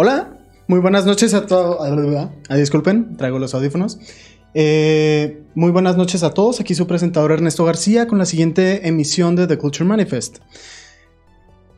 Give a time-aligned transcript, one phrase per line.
[0.00, 0.38] Hola,
[0.68, 1.76] muy buenas noches a todos.
[2.48, 3.98] Ah, disculpen, traigo los audífonos.
[4.54, 6.60] Eh, muy buenas noches a todos.
[6.60, 10.38] Aquí su presentador Ernesto García con la siguiente emisión de The Culture Manifest.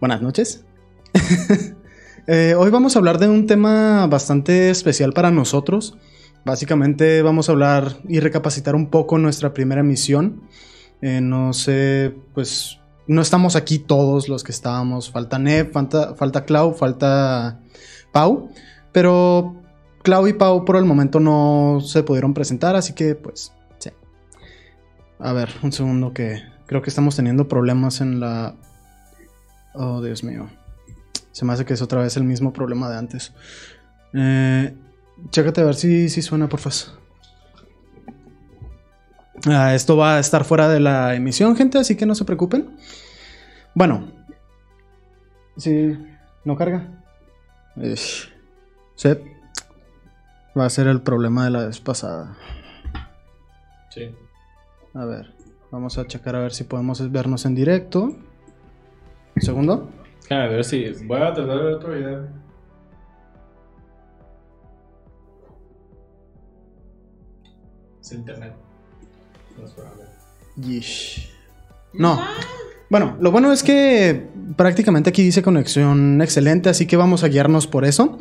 [0.01, 0.67] Buenas noches.
[2.27, 5.97] Eh, hoy vamos a hablar de un tema bastante especial para nosotros.
[6.45, 10.43] Básicamente vamos a hablar y recapacitar un poco nuestra primera emisión.
[11.01, 15.11] Eh, no sé, pues no estamos aquí todos los que estábamos.
[15.11, 17.63] Falta Neb, falta, falta Clau, falta
[18.13, 18.51] Pau.
[18.93, 19.57] Pero
[20.03, 23.91] Clau y Pau por el momento no se pudieron presentar, así que pues sí.
[25.19, 28.55] A ver, un segundo que creo que estamos teniendo problemas en la...
[29.75, 30.49] Oh, Dios mío.
[31.33, 33.33] Se me hace que es otra vez el mismo problema de antes.
[34.15, 34.75] Eh,
[35.31, 37.01] chécate a ver si, si suena, por favor.
[39.47, 42.77] Ah, esto va a estar fuera de la emisión, gente, así que no se preocupen.
[43.75, 44.13] Bueno.
[45.57, 45.97] Sí,
[46.45, 46.89] no carga.
[48.95, 49.09] Sí.
[50.59, 52.37] Va a ser el problema de la vez pasada.
[53.91, 54.15] Sí.
[54.95, 55.33] A ver,
[55.71, 58.17] vamos a checar a ver si podemos vernos en directo.
[59.37, 59.91] Un segundo.
[60.29, 60.93] A ver si.
[61.05, 62.29] Voy a tratar de ver otro video.
[68.01, 68.55] Es internet.
[69.57, 70.05] No es probable.
[70.57, 71.33] Yeesh.
[71.93, 72.21] No.
[72.91, 77.67] Bueno, lo bueno es que prácticamente aquí dice conexión excelente, así que vamos a guiarnos
[77.69, 78.19] por eso.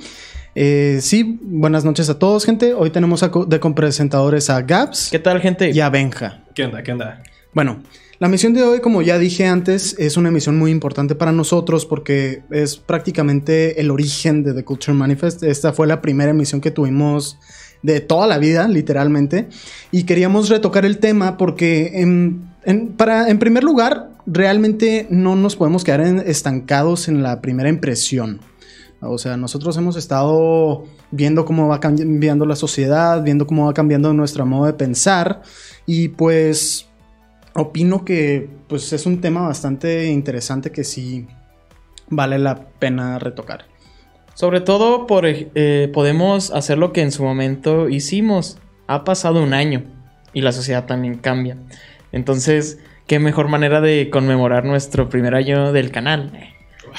[0.55, 2.73] Eh, sí, buenas noches a todos, gente.
[2.75, 5.71] Hoy tenemos a co- de compresentadores a Gaps ¿Qué tal, gente?
[5.71, 6.43] y a Benja.
[6.53, 6.83] ¿Qué onda?
[6.83, 7.23] ¿Qué onda?
[7.53, 7.81] Bueno,
[8.19, 11.85] la misión de hoy, como ya dije antes, es una misión muy importante para nosotros
[11.87, 15.41] porque es prácticamente el origen de The Culture Manifest.
[15.43, 17.39] Esta fue la primera emisión que tuvimos
[17.81, 19.47] de toda la vida, literalmente.
[19.91, 25.55] Y queríamos retocar el tema porque, en, en- para, en primer lugar, realmente no nos
[25.55, 28.39] podemos quedar estancados en la primera impresión.
[29.01, 34.13] O sea, nosotros hemos estado viendo cómo va cambiando la sociedad, viendo cómo va cambiando
[34.13, 35.41] nuestro modo de pensar.
[35.85, 36.85] Y pues
[37.55, 41.27] opino que pues es un tema bastante interesante que sí
[42.09, 43.65] vale la pena retocar.
[44.33, 48.57] Sobre todo por, eh, podemos hacer lo que en su momento hicimos.
[48.87, 49.83] Ha pasado un año
[50.33, 51.57] y la sociedad también cambia.
[52.11, 56.31] Entonces, qué mejor manera de conmemorar nuestro primer año del canal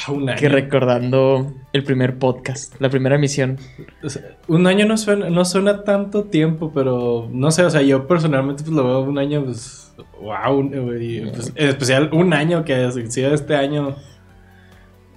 [0.08, 0.36] Wow, año.
[0.38, 3.58] que recordando el primer podcast, la primera emisión.
[4.02, 7.82] O sea, un año no suena, no suena tanto tiempo, pero no sé, o sea,
[7.82, 12.90] yo personalmente pues lo veo un año, pues, wow, pues, en especial un año que
[13.08, 13.96] sido este año,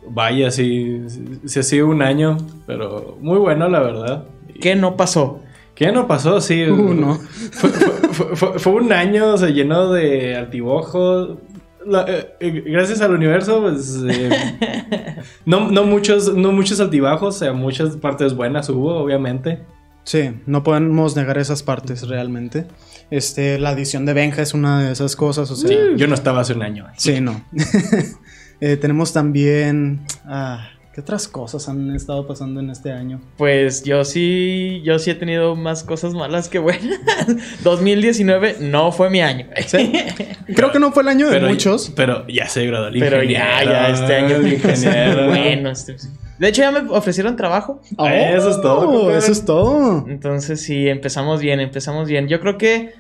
[0.10, 4.26] vaya, sí, sí, sí ha sido un año, pero muy bueno, la verdad.
[4.60, 5.43] ¿Qué no pasó?
[5.76, 6.40] ¿Qué no pasó?
[6.40, 7.16] Sí, Uh, no.
[7.52, 11.38] fue, fue- fue- fue- fue un año o sea, lleno de altibajos.
[11.86, 13.98] La- eh, eh, gracias al universo, pues.
[14.08, 14.30] eh,
[15.46, 19.64] no, no, muchos, no muchos altibajos, o sea, muchas partes buenas hubo, obviamente.
[20.06, 22.66] Sí, no podemos negar esas partes realmente.
[23.10, 26.14] Este, la adición de Benja es una de esas cosas, o sea, Sí, yo no
[26.14, 26.86] estaba hace un año.
[26.98, 27.42] sí, no.
[28.60, 33.20] Tenemos también ah, ¿qué otras cosas han estado pasando en este año?
[33.38, 37.00] Pues yo sí, yo sí he tenido más cosas malas que buenas.
[37.64, 39.48] 2019 no fue mi año.
[39.68, 39.92] Sí.
[40.56, 41.92] Creo que no fue el año de Pero, muchos.
[41.96, 45.28] pero ya se graduó el Pero ya, ya, este año el ingeniero.
[45.30, 45.70] bueno.
[45.72, 45.96] este-
[46.40, 47.82] De hecho, ya me ofrecieron trabajo.
[47.98, 49.12] Ah, eso es todo, Oh.
[49.12, 50.06] Eso es todo.
[50.08, 52.28] Entonces sí, empezamos bien, empezamos bien.
[52.28, 52.94] Yo creo que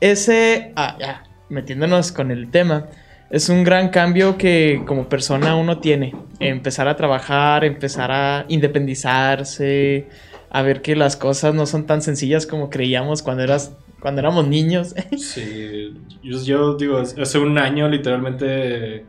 [0.00, 2.86] ese, ah, ya, metiéndonos con el tema,
[3.30, 6.14] es un gran cambio que como persona uno tiene.
[6.40, 10.08] Empezar a trabajar, empezar a independizarse,
[10.50, 14.46] a ver que las cosas no son tan sencillas como creíamos cuando eras cuando éramos
[14.46, 14.94] niños.
[15.16, 19.04] Sí, yo, yo digo, hace un año literalmente,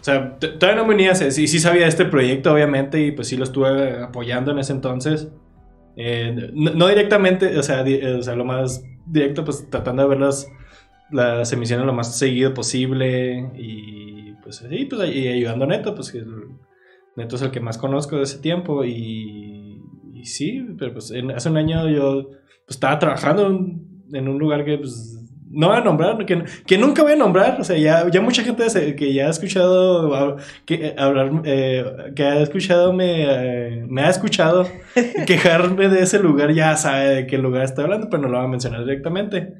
[0.00, 3.44] o sea, todavía no venía, sí, sí sabía este proyecto obviamente y pues sí lo
[3.44, 5.28] estuve apoyando en ese entonces.
[5.96, 7.82] Eh, no, directamente, o sea,
[8.18, 10.46] o sea, lo más directo, pues tratando de ver las,
[11.10, 16.10] las emisiones lo más seguido posible y pues sí, pues y ayudando a Neto, pues
[16.12, 16.48] que el-
[17.16, 19.80] Neto es el que más conozco de ese tiempo y,
[20.14, 22.30] y sí, pero pues en- hace un año yo
[22.66, 25.12] pues, estaba trabajando en, en un lugar que pues
[25.48, 28.42] no voy a nombrar, que, que nunca voy a nombrar, o sea, ya, ya mucha
[28.42, 28.66] gente
[28.96, 30.36] que ya ha escuchado
[30.66, 33.22] que, eh, hablar, eh, que ha escuchado, me,
[33.78, 34.66] eh, me ha escuchado
[35.26, 38.46] quejarme de ese lugar, ya sabe de qué lugar estoy hablando, pero no lo voy
[38.46, 39.54] a mencionar directamente.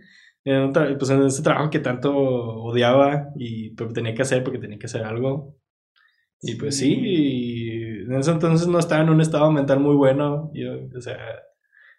[0.46, 4.78] En, pues en ese trabajo que tanto odiaba y pues, tenía que hacer porque tenía
[4.78, 5.56] que hacer algo.
[6.40, 10.52] Y pues sí, y en ese entonces no estaba en un estado mental muy bueno.
[10.54, 11.18] Yo, o sea,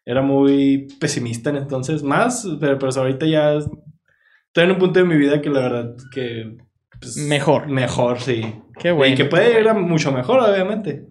[0.05, 5.05] era muy pesimista en entonces, más, pero pues ahorita ya estoy en un punto de
[5.05, 6.55] mi vida que la verdad que...
[7.01, 7.67] pues, Mejor.
[7.67, 8.41] Mejor, sí.
[8.79, 9.13] Qué bueno.
[9.13, 11.05] Y que puede ir a mucho mejor, obviamente.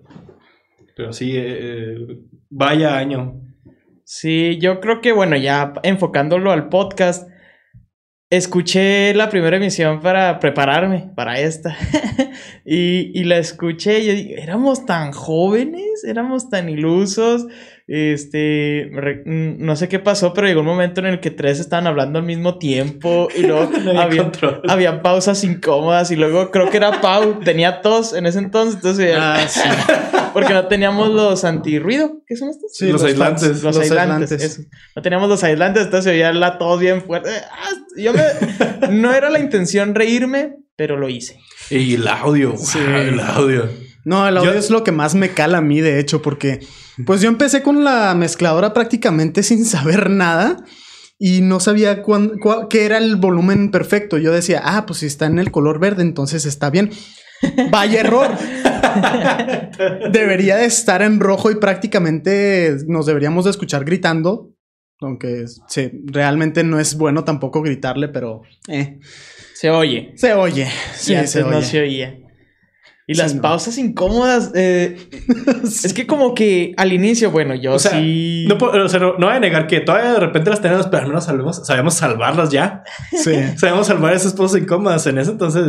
[0.96, 1.98] Pero sí, eh,
[2.48, 3.42] vaya año.
[4.08, 7.28] Sí, yo creo que, bueno, ya enfocándolo al podcast,
[8.30, 11.76] escuché la primera emisión para prepararme para esta.
[12.64, 17.48] y, y, la escuché y yo éramos tan jóvenes, éramos tan ilusos.
[17.88, 18.90] Este,
[19.24, 22.24] no sé qué pasó, pero llegó un momento en el que tres estaban hablando al
[22.24, 24.30] mismo tiempo y luego había,
[24.68, 29.16] había, pausas incómodas y luego creo que era Pau, tenía tos en ese entonces, entonces
[29.18, 29.60] ah, sí.
[30.36, 32.70] porque no teníamos los antirruido, ¿qué son estos?
[32.74, 33.62] Sí, los, aislantes.
[33.62, 37.30] Los, aislantes, No teníamos los aislantes, entonces se oía la tos bien fuerte.
[37.50, 38.20] Ah, yo me,
[38.90, 41.40] no era la intención reírme, pero lo hice.
[41.70, 42.78] Y el audio, sí.
[42.78, 43.66] el audio.
[44.04, 46.60] No, el audio es lo que más me cala a mí, de hecho, porque
[47.06, 50.58] pues yo empecé con la mezcladora prácticamente sin saber nada
[51.18, 52.02] y no sabía
[52.68, 54.18] qué era el volumen perfecto.
[54.18, 56.90] Yo decía, ah, pues si está en el color verde, entonces está bien.
[57.70, 58.30] Vaya error.
[60.10, 64.52] Debería de estar en rojo y prácticamente nos deberíamos de escuchar gritando.
[65.00, 68.42] Aunque sí, realmente no es bueno tampoco gritarle, pero...
[68.68, 68.98] Eh.
[69.54, 70.12] Se oye.
[70.16, 70.66] Se oye.
[70.94, 71.50] Sí, se oye.
[71.50, 72.25] no se oía.
[73.08, 74.50] Y las pausas incómodas.
[74.54, 74.96] Eh,
[75.64, 78.46] es que como que al inicio, bueno, yo sí.
[78.48, 81.08] No, o sea, no, voy a negar que todavía de repente las tenemos, pero al
[81.08, 82.82] menos sabemos, sabemos salvarlas ya.
[83.12, 83.34] Sí.
[83.56, 85.06] sabemos salvar esas pausas incómodas.
[85.06, 85.62] En ese entonces,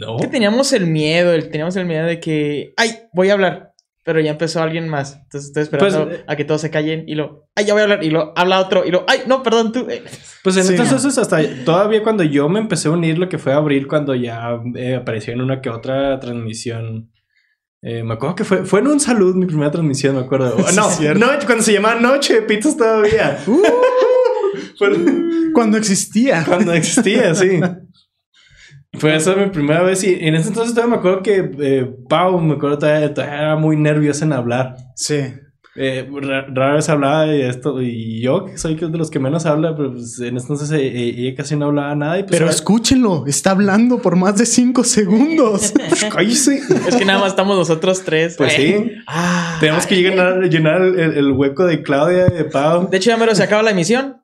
[0.00, 0.16] no.
[0.16, 3.71] que teníamos el miedo, el, teníamos el miedo de que, ay, voy a hablar.
[4.04, 5.14] Pero ya empezó alguien más.
[5.14, 7.84] Entonces estoy esperando pues, a que todos se callen y lo, ay, ya voy a
[7.84, 8.02] hablar.
[8.02, 9.86] Y lo habla otro y lo, ay, no, perdón, tú.
[10.42, 13.86] Pues en entonces hasta todavía cuando yo me empecé a unir, lo que fue abril,
[13.86, 17.12] cuando ya eh, apareció en una que otra transmisión.
[17.80, 20.56] Eh, me acuerdo que fue, fue en un salud mi primera transmisión, me acuerdo.
[20.74, 23.38] no, noche, cuando se llamaba Noche, Pitos todavía.
[24.80, 26.44] Uh, cuando existía.
[26.44, 27.60] Cuando existía, sí.
[28.98, 32.38] Fue esa mi primera vez y en ese entonces todavía me acuerdo que eh, Pau,
[32.40, 34.76] me acuerdo todavía, era muy nerviosa en hablar.
[34.94, 35.32] Sí.
[35.74, 39.74] Eh, rara vez hablaba de esto y yo que soy de los que menos habla,
[39.74, 42.18] pero pues en ese entonces eh, eh, ella casi no hablaba nada.
[42.18, 45.72] Y pues, pero escúchenlo, está hablando por más de cinco segundos.
[45.90, 48.34] es que nada más estamos nosotros tres.
[48.36, 48.92] Pues sí.
[49.06, 52.90] Ah, Tenemos que llenar, llenar el, el, hueco de Claudia y de Pau.
[52.90, 54.21] De hecho, ya me se acaba la emisión.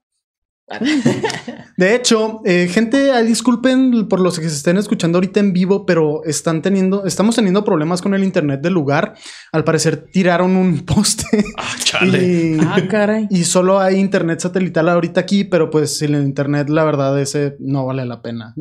[1.76, 6.22] De hecho, eh, gente, disculpen por los que se estén escuchando ahorita en vivo, pero
[6.24, 9.14] están teniendo, estamos teniendo problemas con el internet del lugar.
[9.52, 11.44] Al parecer tiraron un poste.
[11.56, 12.24] Ah, chale.
[12.24, 13.26] Y, ah, caray.
[13.30, 17.86] Y solo hay internet satelital ahorita aquí, pero pues el internet, la verdad, ese no
[17.86, 18.54] vale la pena.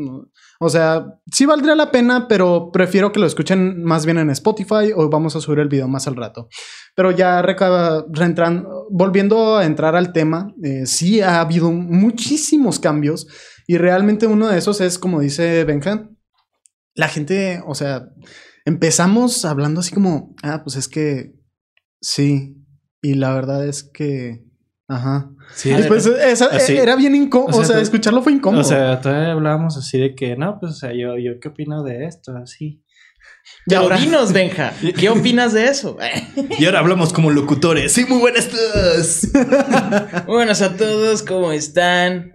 [0.60, 4.92] O sea, sí valdría la pena, pero prefiero que lo escuchen más bien en Spotify
[4.96, 6.50] o vamos a subir el video más al rato.
[6.98, 13.28] Pero ya reentrando, volviendo a entrar al tema, eh, sí ha habido muchísimos cambios
[13.68, 16.10] y realmente uno de esos es, como dice Benja,
[16.96, 18.10] la gente, o sea,
[18.66, 21.36] empezamos hablando así como, ah, pues es que
[22.02, 22.66] sí,
[23.04, 24.48] y la verdad es que
[24.90, 25.30] Ajá.
[25.54, 26.08] Sí, Después,
[26.70, 27.60] era bien incómodo.
[27.60, 28.62] O sea, escucharlo fue incómodo.
[28.62, 31.84] O sea, todavía hablábamos así de que, no, pues, o sea, yo, yo qué opino
[31.84, 32.82] de esto, así.
[33.66, 33.98] Y ahora...
[33.98, 35.98] dinos, Benja, ¿qué opinas de eso?
[36.58, 37.94] y ahora hablamos como locutores.
[37.94, 39.28] Sí, muy buenas todos.
[40.26, 42.32] buenas a todos, ¿cómo están?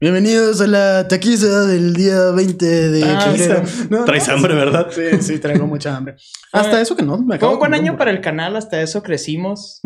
[0.00, 3.34] Bienvenidos a la taquiza del día 20 de ah,
[4.04, 4.88] Traes hambre, ¿verdad?
[4.90, 6.16] Sí, sí, traigo mucha hambre.
[6.52, 7.18] Hasta eso que no.
[7.18, 9.80] Me Fue un buen año para el canal, hasta eso crecimos.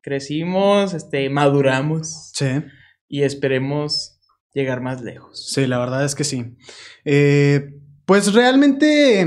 [0.00, 2.32] Crecimos, este, maduramos.
[2.34, 2.48] Sí.
[3.08, 4.18] Y esperemos
[4.52, 5.48] llegar más lejos.
[5.52, 6.56] Sí, la verdad es que sí.
[7.04, 9.26] Eh, pues realmente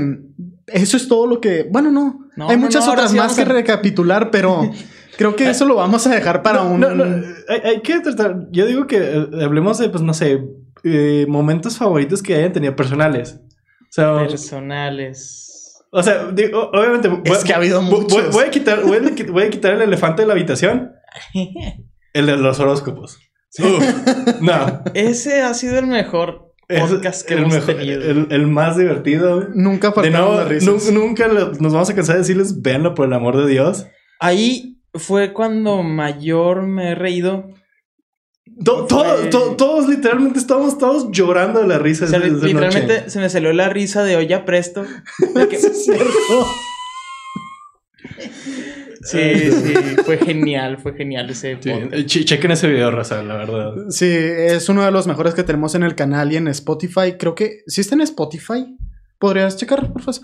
[0.66, 1.66] eso es todo lo que.
[1.70, 2.48] Bueno, no.
[2.48, 4.70] hay muchas otras más que recapitular, pero
[5.16, 6.84] creo que eso lo vamos a dejar para un.
[7.48, 8.48] hay, que tratar.
[8.50, 10.44] Yo digo que eh, hablemos de, pues no sé,
[10.84, 13.40] eh, momentos favoritos que hayan tenido personales.
[13.94, 15.82] personales.
[15.90, 17.10] O sea, obviamente.
[17.24, 18.32] Es que ha habido muchos.
[18.32, 20.92] Voy, a quitar, voy, a, quitar el elefante de la habitación.
[22.12, 23.18] el de los horóscopos.
[24.40, 24.82] no.
[24.92, 28.02] Ese ha sido el mejor podcast que el hemos tenido.
[28.02, 29.48] El, más divertido.
[29.54, 30.92] Nunca faltaron las risas.
[30.92, 33.86] Nunca nos vamos a cansar de decirles, véanlo por el amor de Dios.
[34.20, 37.50] Ahí fue cuando mayor me he reído.
[38.64, 42.06] todos literalmente estábamos todos llorando de la risa.
[42.18, 44.84] literalmente se me salió la risa de ya presto.
[49.06, 53.72] Sí, sí, fue genial, fue genial ese sí, Chequen ese video, Raza, la verdad.
[53.90, 57.14] Sí, es uno de los mejores que tenemos en el canal y en Spotify.
[57.18, 58.76] Creo que sí está en Spotify.
[59.18, 60.20] Podrías checar, por favor.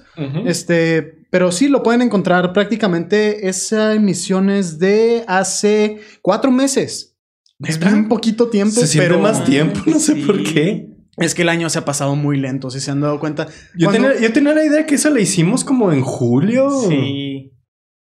[0.46, 3.48] Este, pero sí lo pueden encontrar prácticamente.
[3.48, 7.16] Esa emisión es de hace cuatro meses.
[7.60, 10.88] Es un poquito tiempo, se pero más tiempo, no sé por qué.
[11.18, 13.46] Es que el año se ha pasado muy lento, si se han dado cuenta.
[13.76, 16.70] Yo, tenía, yo tenía la idea que esa la hicimos como en julio.
[16.88, 17.51] Sí.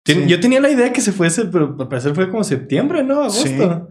[0.04, 0.24] Sí.
[0.26, 3.20] Yo tenía la idea que se fuese, pero al parecer fue como septiembre, ¿no?
[3.22, 3.88] Agosto.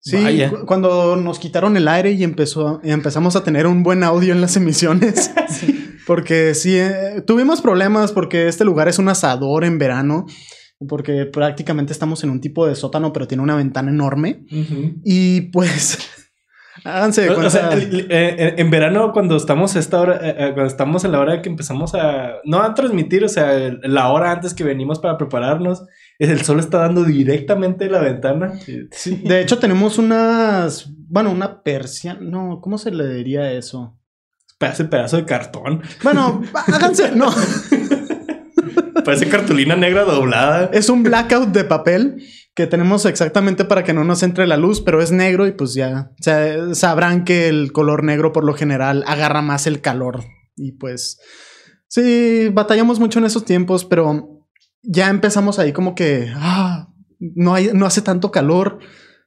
[0.00, 0.50] Sí, Vaya.
[0.50, 4.32] cu- cuando nos quitaron el aire y empezó, y empezamos a tener un buen audio
[4.32, 5.30] en las emisiones.
[6.06, 10.24] Porque sí, eh, tuvimos problemas porque este lugar es un asador en verano.
[10.88, 14.46] Porque prácticamente estamos en un tipo de sótano, pero tiene una ventana enorme.
[15.04, 15.98] Y pues,
[16.84, 20.66] háganse O- o sea, eh, eh, en verano cuando estamos a esta hora, eh, cuando
[20.66, 24.54] estamos en la hora que empezamos a no a transmitir, o sea, la hora antes
[24.54, 25.84] que venimos para prepararnos,
[26.18, 28.52] el sol está dando directamente en la ventana.
[28.90, 30.88] Sí, de hecho, tenemos unas.
[31.10, 32.20] Bueno, una persiana.
[32.22, 33.96] No, ¿cómo se le diría eso?
[34.58, 35.82] Parece pedazo de cartón.
[36.02, 37.12] Bueno, háganse.
[37.14, 37.30] No,
[39.04, 40.70] Parece cartulina negra doblada.
[40.72, 42.22] es un blackout de papel
[42.58, 45.74] que tenemos exactamente para que no nos entre la luz, pero es negro y pues
[45.74, 46.10] ya.
[46.18, 50.24] O sea, sabrán que el color negro por lo general agarra más el calor.
[50.56, 51.20] Y pues.
[51.86, 54.44] Sí, batallamos mucho en esos tiempos, pero
[54.82, 56.32] ya empezamos ahí como que.
[56.34, 56.88] Ah,
[57.20, 58.80] no, hay, no hace tanto calor.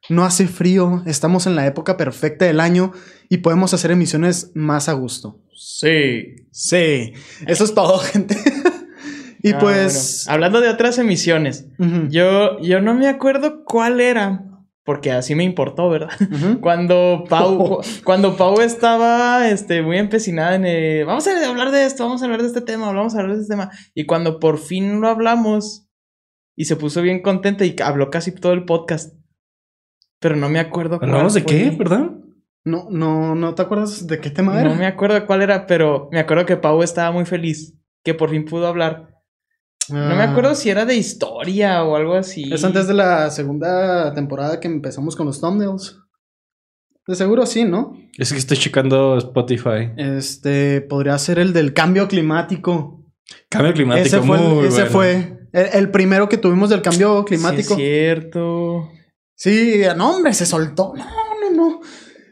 [0.10, 2.92] No hace frío, estamos en la época perfecta del año
[3.30, 5.42] y podemos hacer emisiones más a gusto.
[5.56, 6.48] Sí.
[6.52, 7.14] Sí,
[7.48, 8.36] eso es todo, gente.
[9.44, 10.24] y Ah, pues.
[10.26, 10.34] bueno.
[10.36, 11.68] Hablando de otras emisiones,
[12.10, 14.46] yo, yo no me acuerdo cuál era,
[14.84, 16.10] porque así me importó, ¿verdad?
[16.62, 21.86] Cuando Pau, cu- cuando Pau estaba este, muy empecinada en eh, vamos a hablar de
[21.86, 23.72] esto, vamos a hablar de este tema, vamos a hablar de este tema.
[23.94, 25.88] Y cuando por fin lo hablamos
[26.56, 29.16] y se puso bien contenta y habló casi todo el podcast.
[30.20, 32.20] Pero no me acuerdo cuál ¿Hablamos de qué, perdón?
[32.64, 34.70] No, no, no te acuerdas de qué tema era.
[34.70, 38.30] No me acuerdo cuál era, pero me acuerdo que Pau estaba muy feliz, que por
[38.30, 39.08] fin pudo hablar.
[39.92, 42.52] No me Ah, acuerdo si era de historia o algo así.
[42.54, 45.98] Es antes de la segunda temporada que empezamos con los thumbnails.
[47.08, 47.94] De seguro sí, ¿no?
[48.18, 49.92] Es que estoy checando Spotify.
[49.98, 53.06] Este podría ser el del cambio climático.
[53.50, 54.06] Cambio climático.
[54.08, 54.92] ese fue, muy ese bueno.
[54.92, 57.76] fue el, el primero que tuvimos del cambio climático.
[57.76, 58.90] Sí, es cierto.
[59.36, 60.94] Sí, no, hombre, se soltó.
[60.96, 61.04] No.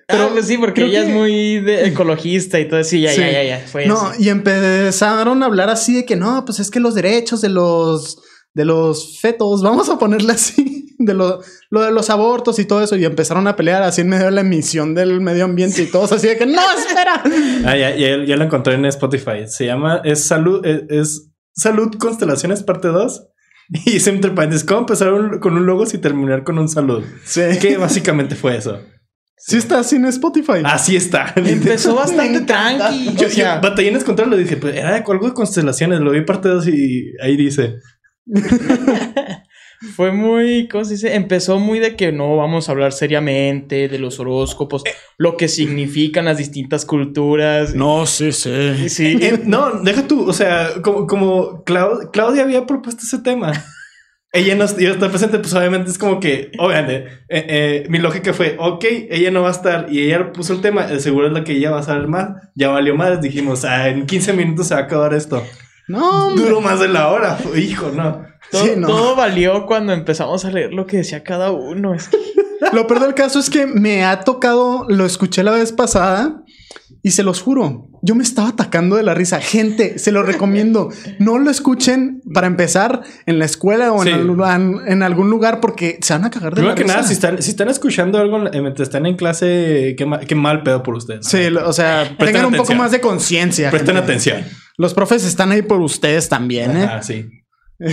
[0.09, 2.89] Pero pues sí, porque ella que- es muy de ecologista y todo eso.
[2.89, 3.21] Sí, ya, Sí.
[3.21, 3.59] ya, ya, ya.
[3.67, 4.21] Fue No, eso.
[4.21, 8.21] y empezaron a hablar así de que no, pues es que los derechos de los
[8.55, 11.39] de los fetos, vamos a ponerle así, de lo,
[11.69, 14.31] lo de los abortos y todo eso, y empezaron a pelear así en medio de
[14.31, 17.21] la emisión del medio ambiente y todos así de que no, espera.
[17.65, 19.45] Ah, ya, ya, ya lo encontré en Spotify.
[19.47, 23.27] Se llama, es Salud, es, es Salud Constelaciones parte 2.
[23.85, 27.03] Y dice entre paréntesis, ¿cómo empezar un- con un logo y terminar con un salud?
[27.23, 27.41] Sí.
[27.61, 28.79] Que básicamente fue eso.
[29.39, 30.61] Sí está así en Spotify.
[30.65, 31.33] Así está.
[31.35, 33.15] Empezó bastante tranqui.
[33.15, 34.35] Yo, o sea, yo batallé en encontrarlo.
[34.37, 35.99] Dije, pues era de algo de constelaciones.
[36.01, 37.75] Lo vi parte 2 y ahí dice.
[39.95, 41.15] fue muy, ¿cómo se dice?
[41.15, 44.83] Empezó muy de que no vamos a hablar seriamente de los horóscopos,
[45.17, 47.73] lo que significan las distintas culturas.
[47.75, 48.89] No, sí, sí.
[48.89, 49.17] Sí.
[49.21, 50.27] Eh, no, deja tú.
[50.27, 53.53] O sea, como, como Clau- Claudia había propuesto ese tema.
[54.31, 57.97] Ella no iba a estar presente, pues obviamente es como que, obviamente, eh, eh, mi
[57.97, 61.27] lógica fue, ok, ella no va a estar y ella puso el tema, eh, seguro
[61.27, 64.33] es la que ella va a saber más, ya valió más, dijimos, ah, en 15
[64.33, 65.43] minutos se va a acabar esto.
[65.87, 66.35] No.
[66.35, 68.23] Duró más de la hora, hijo, no.
[68.51, 68.87] todo, sí, no.
[68.87, 71.95] todo valió cuando empezamos a leer lo que decía cada uno.
[71.95, 72.17] Es que
[72.73, 76.43] Lo peor del caso es que me ha tocado, lo escuché la vez pasada
[77.01, 79.39] y se los juro, yo me estaba atacando de la risa.
[79.41, 80.89] Gente, se lo recomiendo.
[81.19, 86.25] No lo escuchen para empezar en la escuela o en, algún lugar porque se van
[86.25, 86.95] a cagar de Primero la que risa.
[86.95, 90.35] nada, si están, si están escuchando algo eh, mientras están en clase, qué, ma- qué
[90.35, 91.25] mal pedo por ustedes.
[91.25, 91.29] ¿no?
[91.29, 93.69] Sí, o sea, tengan un poco más de conciencia.
[93.69, 94.11] Presten gente.
[94.11, 94.43] atención.
[94.77, 96.89] Los profes están ahí por ustedes también, ¿eh?
[96.89, 97.29] Ah, sí.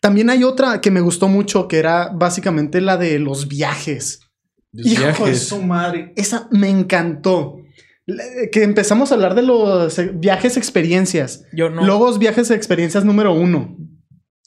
[0.00, 4.20] También hay otra que me gustó mucho que era básicamente la de los viajes.
[4.72, 6.12] Los Hijo de su madre.
[6.16, 7.61] Esa me encantó.
[8.50, 11.44] Que empezamos a hablar de los eh, viajes experiencias.
[11.52, 11.84] yo no.
[11.86, 13.76] Logos viajes experiencias número uno.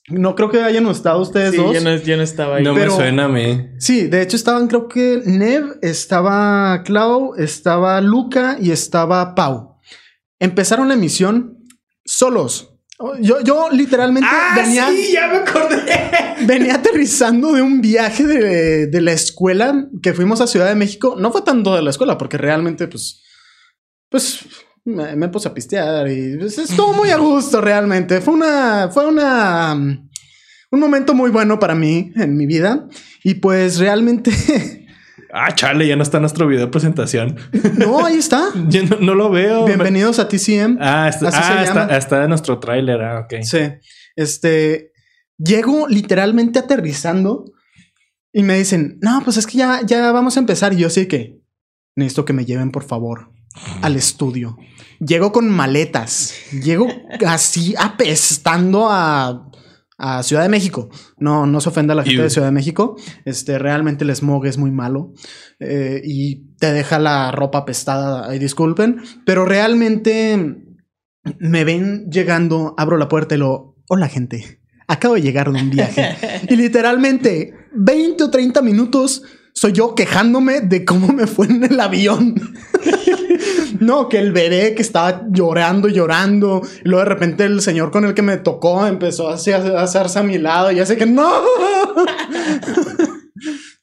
[0.09, 1.73] No creo que hayan estado ustedes Sí, dos.
[1.73, 2.63] yo no, yo no estaba ahí.
[2.63, 3.69] No Pero- me suena a mí.
[3.79, 9.77] Sí, de hecho estaban, creo que Nev, estaba Clau, estaba Luca y estaba Pau.
[10.39, 11.57] Empezaron la emisión
[12.03, 12.71] solos.
[13.19, 15.81] Yo, yo literalmente venía, Ah, sí, ya me acordé.
[16.45, 21.15] venía aterrizando de un viaje de, de la escuela que fuimos a Ciudad de México.
[21.19, 23.21] No fue tanto de la escuela, porque realmente, pues,
[24.15, 24.47] pues
[24.85, 28.21] me, me puse a pistear y pues, estuvo muy a gusto realmente.
[28.21, 30.09] Fue una, fue una, um,
[30.71, 32.87] un momento muy bueno para mí en mi vida.
[33.25, 34.31] Y pues realmente,
[35.33, 37.35] Ah, chale, ya no está nuestro video de presentación.
[37.77, 38.53] no, ahí está.
[38.69, 39.65] Yo no, no lo veo.
[39.65, 40.77] Bienvenidos a TCM.
[40.79, 43.01] Ah, está, ah, está, está en nuestro tráiler.
[43.01, 43.43] Ah, ok.
[43.43, 43.59] Sí.
[44.15, 44.93] Este,
[45.37, 47.51] llego literalmente aterrizando
[48.31, 50.71] y me dicen, no, pues es que ya, ya vamos a empezar.
[50.71, 51.44] Y yo sí que
[51.95, 53.31] necesito que me lleven, por favor.
[53.81, 54.57] al estudio.
[54.99, 56.33] Llego con maletas.
[56.51, 56.87] Llego
[57.25, 59.49] así apestando a,
[59.97, 60.89] a Ciudad de México.
[61.17, 62.97] No, no se ofenda a la gente de Ciudad de México.
[63.23, 65.13] Este, realmente el smog es muy malo.
[65.59, 68.29] eh, y te deja la ropa apestada.
[68.29, 69.01] Ay, disculpen.
[69.25, 70.63] Pero realmente
[71.39, 73.77] me ven llegando, abro la puerta y lo.
[73.87, 74.59] Hola, gente.
[74.87, 76.15] Acabo de llegar de un viaje.
[76.49, 79.23] y literalmente 20 o 30 minutos
[79.55, 82.35] soy yo quejándome de cómo me fue en el avión.
[83.79, 86.61] no, que el bebé que estaba llorando, llorando.
[86.83, 90.23] Y luego de repente el señor con el que me tocó empezó a hacerse a
[90.23, 90.73] mi lado.
[90.73, 91.31] Y así que no.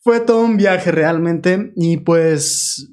[0.01, 1.73] fue todo un viaje realmente.
[1.75, 2.91] Y pues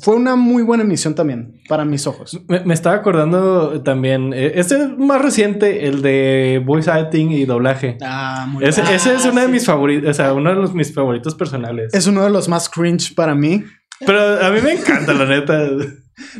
[0.00, 2.40] fue una muy buena emisión también para mis ojos.
[2.48, 4.32] Me, me estaba acordando también.
[4.34, 7.98] eh, Este es más reciente, el de voice acting y doblaje.
[8.02, 10.74] Ah, muy Ese, ese es Ah, uno de mis favoritos, o sea, uno de los,
[10.74, 11.92] mis favoritos personales.
[11.94, 13.64] Es uno de los más cringe para mí.
[14.06, 15.68] Pero a mí me encanta, la neta.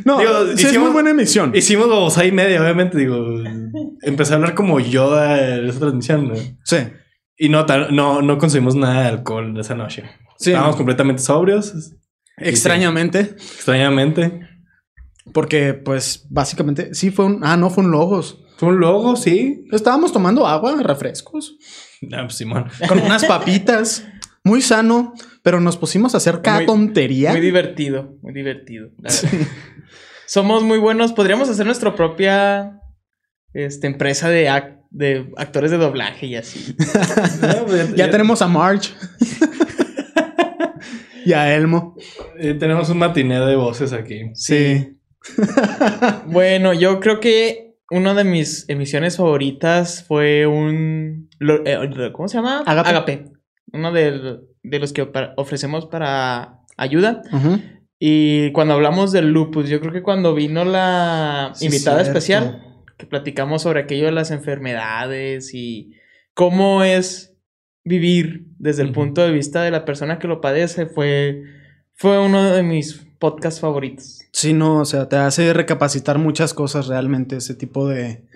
[0.05, 1.51] No, Digo, sí es hicimos- muy buena emisión.
[1.55, 3.17] Hicimos babosa y media, obviamente, digo.
[4.03, 6.35] Empecé a hablar como Yoda en esa transmisión, ¿no?
[6.63, 6.77] Sí.
[7.35, 10.03] Y no, no, no consumimos nada de alcohol esa noche.
[10.37, 10.51] Sí.
[10.51, 11.73] Estábamos completamente sobrios,
[12.43, 13.19] Extrañamente.
[13.21, 14.41] extrañamente.
[15.33, 17.39] Porque, pues, básicamente, sí fue un.
[17.43, 18.37] Ah, no, fue un Logos.
[18.57, 19.65] Fue un logo, sí.
[19.71, 21.55] Estábamos tomando agua, refrescos,
[22.13, 22.65] Ah, pues, Simón.
[22.87, 24.05] con unas papitas.
[24.43, 27.31] Muy sano, pero nos pusimos a hacer cada Muy- tontería.
[27.31, 28.89] Muy divertido, muy divertido.
[28.99, 29.11] la.
[30.27, 31.11] Somos muy buenos.
[31.13, 32.79] Podríamos hacer nuestra propia
[33.53, 34.49] este, empresa de,
[34.91, 36.75] de actores de doblaje y así.
[37.67, 38.93] Pues, ya tenemos a Marge.
[41.25, 41.95] y a Elmo.
[42.39, 44.31] eh, tenemos un matiné de voces aquí.
[44.33, 44.97] Sí.
[46.27, 51.29] Bueno, yo creo que una de mis emisiones favoritas fue un...
[51.65, 52.63] eh, ¿Cómo se llama?
[52.65, 53.25] Agape.
[53.73, 55.07] Uno de, de los que
[55.37, 57.21] ofrecemos para ayuda.
[57.99, 62.17] Y cuando hablamos del lupus, yo creo que cuando vino la Sí, invitada cierto.
[62.17, 62.63] especial,
[62.97, 65.91] que platicamos sobre aquello de las enfermedades y
[66.33, 67.30] cómo es
[67.83, 71.43] vivir desde el punto de vista de la persona que lo padece, fue,
[71.93, 74.19] fue uno de mis podcasts favoritos.
[74.31, 78.27] Sí, no, o sea, te hace recapacitar muchas cosas realmente, ese tipo de,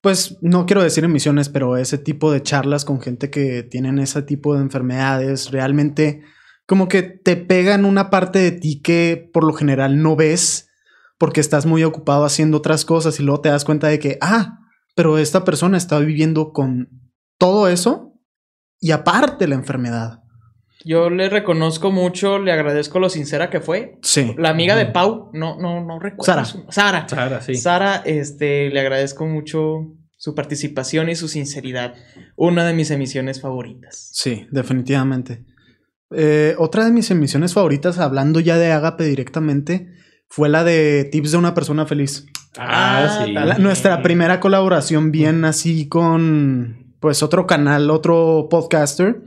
[0.00, 4.22] pues no quiero decir emisiones, pero ese tipo de charlas con gente que tienen ese
[4.22, 6.22] tipo de enfermedades, realmente
[6.66, 10.68] como que te pegan una parte de ti que por lo general no ves
[11.18, 14.58] porque estás muy ocupado haciendo otras cosas y luego te das cuenta de que, ah,
[14.94, 16.88] pero esta persona está viviendo con
[17.38, 18.15] todo eso
[18.80, 20.20] y aparte la enfermedad.
[20.84, 23.98] Yo le reconozco mucho, le agradezco lo sincera que fue.
[24.02, 24.34] Sí.
[24.38, 24.86] La amiga de.
[24.86, 26.24] Pau, no, no, no recuerdo.
[26.24, 26.44] Sara.
[26.44, 27.08] su- Sara.
[27.08, 27.56] Sara, sí.
[27.56, 31.94] Sara, este, le agradezco mucho su participación y su sinceridad.
[32.36, 34.10] Una de mis emisiones favoritas.
[34.12, 35.44] Sí, definitivamente.
[36.14, 39.88] Eh, otra de mis emisiones favoritas, hablando ya de Agape directamente,
[40.28, 42.26] fue la de Tips de una persona feliz.
[42.56, 43.34] Ah, sí.
[43.36, 49.22] Ah, La- nuestra primera colaboración bien así con, pues, otro canal, otro podcaster.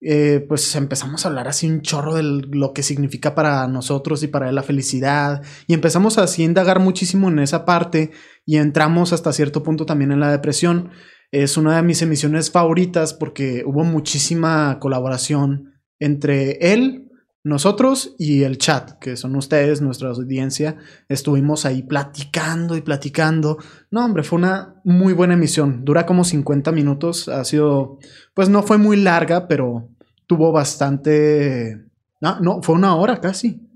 [0.00, 4.28] Eh, pues empezamos a hablar así un chorro de lo que significa para nosotros y
[4.28, 5.42] para él la felicidad.
[5.66, 8.10] Y empezamos así a indagar muchísimo en esa parte
[8.46, 10.92] y entramos hasta cierto punto también en la depresión.
[11.30, 17.09] Es una de mis emisiones favoritas porque hubo muchísima colaboración entre él,
[17.42, 20.76] nosotros y el chat, que son ustedes, nuestra audiencia.
[21.08, 23.58] Estuvimos ahí platicando y platicando.
[23.90, 25.84] No, hombre, fue una muy buena emisión.
[25.84, 27.28] Dura como 50 minutos.
[27.28, 27.98] Ha sido,
[28.34, 29.88] pues no fue muy larga, pero
[30.26, 31.86] tuvo bastante...
[32.20, 33.66] No, no, fue una hora casi.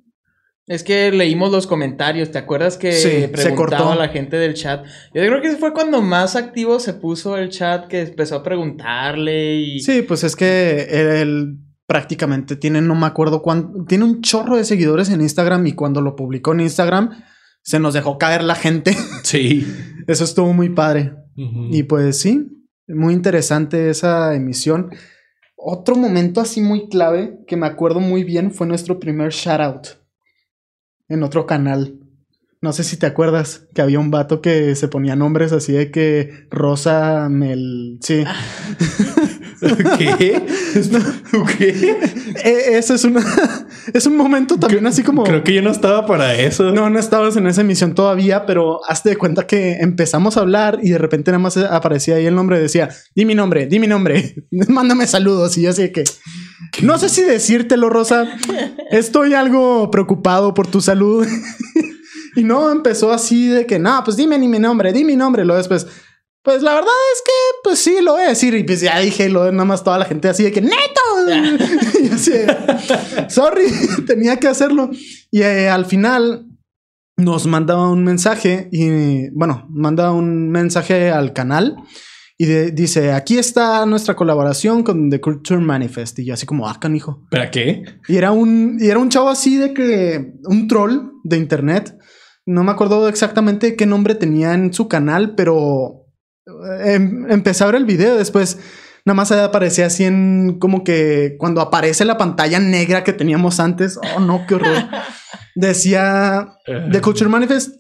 [0.67, 3.93] Es que leímos los comentarios, ¿te acuerdas que Sí, se preguntaba cortó.
[3.93, 4.85] a la gente del chat?
[5.13, 9.55] Yo creo que fue cuando más activo se puso el chat, que empezó a preguntarle
[9.57, 9.81] y...
[9.81, 14.65] Sí, pues es que él prácticamente tiene, no me acuerdo cuánto, tiene un chorro de
[14.65, 17.11] seguidores en Instagram y cuando lo publicó en Instagram
[17.63, 18.97] se nos dejó caer la gente.
[19.23, 19.67] Sí.
[20.07, 21.15] Eso estuvo muy padre.
[21.35, 22.47] Y pues sí,
[22.87, 24.91] muy interesante esa emisión.
[25.57, 29.87] Otro momento así muy clave que me acuerdo muy bien fue nuestro primer shout out
[31.09, 31.99] en otro canal.
[32.61, 35.91] No sé si te acuerdas que había un vato que se ponía nombres así de
[35.91, 37.99] que Rosa Mel.
[38.03, 38.25] Sí.
[39.99, 40.15] ¿Qué?
[41.59, 41.97] ¿Qué?
[42.45, 43.25] E- ese es una
[43.93, 46.73] es un momento también así como Creo que yo no estaba para eso.
[46.73, 50.79] no, no estabas en esa emisión todavía, pero hazte de cuenta que empezamos a hablar
[50.83, 53.87] y de repente nada más aparecía ahí el nombre, decía, di mi nombre, di mi
[53.87, 55.57] nombre, mándame saludos.
[55.59, 56.05] Y yo así que,
[56.83, 58.27] no sé si decírtelo, Rosa,
[58.91, 61.27] estoy algo preocupado por tu salud.
[62.37, 65.45] y no, empezó así de que, no, pues dime ni mi nombre, di mi nombre.
[65.45, 65.87] Luego después,
[66.45, 67.33] pues la verdad es que,
[67.65, 68.55] pues sí, lo voy a decir.
[68.55, 70.75] Y pues ya dije, lo nada más toda la gente así de que, neto.
[72.03, 72.33] y así,
[73.29, 73.65] sorry,
[74.07, 74.91] tenía que hacerlo.
[75.31, 76.47] Y eh, al final
[77.17, 81.77] nos manda un mensaje y, bueno, manda un mensaje al canal
[82.37, 86.19] y de- dice, aquí está nuestra colaboración con The Culture Manifest.
[86.19, 87.23] Y yo así como, ah, canijo.
[87.31, 87.85] ¿Para qué?
[88.07, 91.97] Y era un, y era un chavo así de que, un troll de internet.
[92.45, 96.04] No me acuerdo exactamente qué nombre tenía en su canal, pero
[96.85, 98.59] em- empecé a ver el video después.
[99.07, 103.99] Nada más aparecía así en como que cuando aparece la pantalla negra que teníamos antes.
[104.17, 104.85] Oh, no, qué horror.
[105.55, 106.57] Decía
[106.91, 107.77] The Culture Manifest.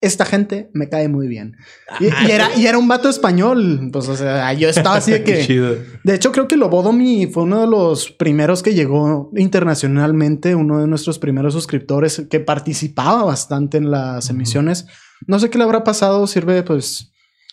[0.00, 1.56] Esta gente me cae muy bien.
[2.00, 3.88] Y, y era, y era un vato español.
[3.92, 5.46] Pues, o sea, yo estaba así de que.
[5.46, 5.76] chido.
[6.02, 10.88] De hecho, creo que Lobodomi fue uno de los primeros que llegó internacionalmente, uno de
[10.88, 14.86] nuestros primeros suscriptores que participaba bastante en las emisiones.
[15.28, 17.11] No sé qué le habrá pasado, sirve pues...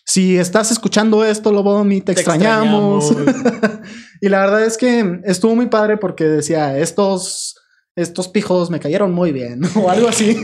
[0.09, 3.11] Si estás escuchando esto, Lobodomi, te, Te extrañamos.
[3.11, 3.79] extrañamos.
[4.21, 7.55] y la verdad es que estuvo muy padre porque decía, estos,
[7.95, 10.35] estos pijos me cayeron muy bien o algo así.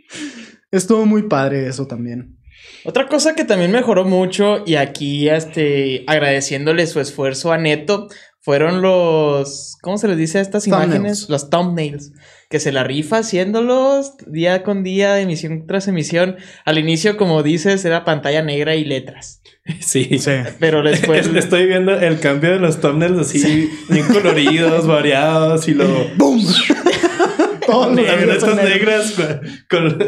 [0.72, 2.40] estuvo muy padre eso también.
[2.84, 8.08] Otra cosa que también mejoró mucho y aquí este, agradeciéndole su esfuerzo a Neto
[8.40, 10.86] fueron los, ¿cómo se les dice a estas Thumbnails.
[10.86, 11.28] imágenes?
[11.28, 12.10] Los thumbnails,
[12.50, 16.36] que se la rifa haciéndolos día con día, emisión tras emisión.
[16.64, 19.42] Al inicio, como dices, era pantalla negra y letras,
[19.80, 20.18] Sí.
[20.18, 20.30] Sí.
[20.58, 21.26] pero después...
[21.34, 25.86] Estoy viendo el cambio de los thumbnails así, bien coloridos, variados y lo.
[26.16, 26.42] ¡Boom!
[27.66, 29.98] Todos los Las letras negras con, con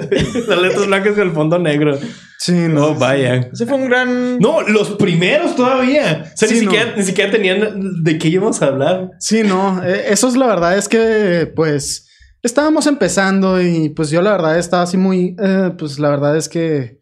[0.49, 1.99] las letras blancas con el fondo negro.
[2.39, 3.51] Sí, No, vaya.
[3.53, 4.39] Ese fue un gran...
[4.39, 6.25] No, los primeros todavía.
[6.33, 6.71] O sea, Sí, ni, no.
[6.71, 9.11] siquiera, ni siquiera tenían de qué íbamos a hablar.
[9.19, 12.09] Sí, no, eh, eso es la verdad, es que pues
[12.43, 16.49] estábamos empezando y pues yo la verdad estaba así muy, eh, pues la verdad es
[16.49, 17.01] que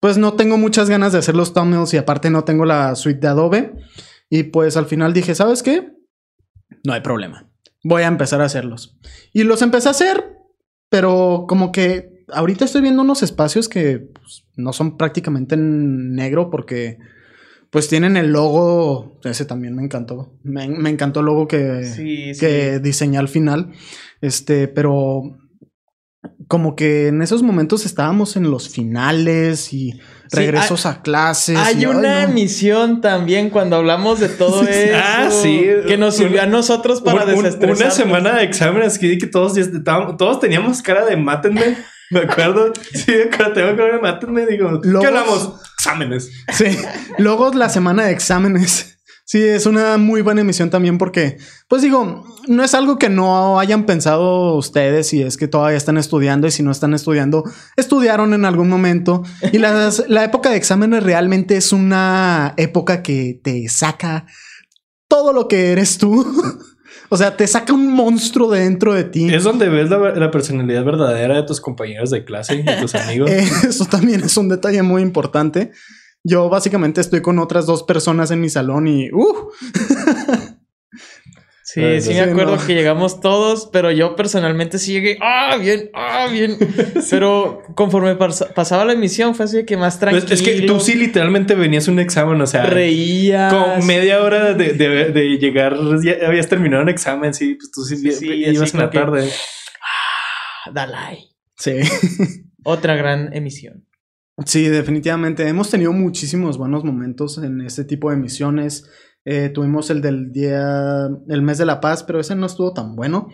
[0.00, 3.20] pues no tengo muchas ganas de hacer los thumbnails y aparte no tengo la suite
[3.20, 3.72] de Adobe
[4.30, 5.92] y pues al final dije, ¿sabes qué?
[6.84, 7.50] No hay problema,
[7.84, 8.96] voy a empezar a hacerlos.
[9.32, 10.38] Y los empecé a hacer,
[10.88, 16.48] pero como que ahorita estoy viendo unos espacios que pues, no son prácticamente en negro
[16.48, 16.98] porque
[17.70, 20.32] pues tienen el logo, ese también me encantó.
[20.42, 22.40] Me, me encantó el logo que, Sí, sí.
[22.40, 23.72] que diseñé al final.
[24.20, 25.22] Este, pero
[26.48, 30.00] como que en esos momentos estábamos en los finales y
[30.32, 31.56] regresos a clases.
[31.56, 32.30] Hay y, ay, una no.
[32.32, 34.96] emisión también cuando hablamos de todo eso.
[35.02, 35.64] Ah, sí.
[35.86, 39.54] Que nos sirvió a nosotros para Un- una semana de exámenes que, que todos,
[40.18, 41.76] todos teníamos cara de mátenme.
[42.10, 42.72] Me acuerdo.
[42.92, 43.12] Sí,
[43.54, 44.44] tengo cara de mátenme.
[44.46, 44.80] Digo.
[44.80, 45.54] ¿qué hablamos?
[45.80, 46.30] Exámenes.
[46.52, 46.66] Sí.
[47.18, 48.98] Luego la semana de exámenes.
[49.24, 51.38] Sí, es una muy buena emisión también porque,
[51.68, 55.96] pues digo, no es algo que no hayan pensado ustedes y es que todavía están
[55.98, 57.44] estudiando y si no están estudiando,
[57.76, 59.22] estudiaron en algún momento.
[59.52, 64.26] Y las- la época de exámenes realmente es una época que te saca
[65.08, 66.26] todo lo que eres tú.
[67.12, 69.34] O sea, te saca un monstruo de dentro de ti.
[69.34, 72.94] Es donde ves la, la personalidad verdadera de tus compañeros de clase y de tus
[72.96, 73.28] amigos.
[73.30, 75.72] Eso también es un detalle muy importante.
[76.22, 79.50] Yo básicamente estoy con otras dos personas en mi salón y uh,
[81.72, 82.66] Sí, Ah, sí sí, me acuerdo no.
[82.66, 86.56] que llegamos todos, pero yo personalmente sí llegué, ah, bien, ah, bien.
[87.10, 90.26] Pero conforme pas- pasaba la emisión fue así de que más tranquilo.
[90.26, 93.52] Pues, es que tú sí literalmente venías un examen, o sea, reías.
[93.54, 97.82] con media hora de, de- de llegar, ya habías terminado un examen, sí, pues tú
[97.84, 99.30] sí, Sí, ibas así en la que- tarde.
[100.72, 101.18] Dalai.
[101.56, 101.72] sí.
[102.64, 103.86] Otra gran emisión.
[104.44, 105.46] Sí, definitivamente.
[105.48, 108.88] Hemos tenido muchísimos buenos momentos en este tipo de misiones.
[109.24, 112.96] Eh, tuvimos el del día, el mes de la paz, pero ese no estuvo tan
[112.96, 113.28] bueno.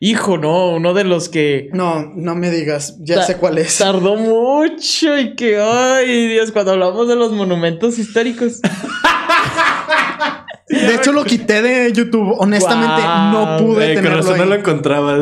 [0.00, 3.78] Hijo, no, uno de los que No, no me digas, ya Ta- sé cuál es.
[3.78, 8.60] tardó mucho y que, ay, Dios, cuando hablamos de los monumentos históricos.
[10.68, 12.34] De hecho, lo quité de YouTube.
[12.38, 14.48] Honestamente, no pude tenerlo razón no ahí.
[14.50, 15.16] lo encontraba.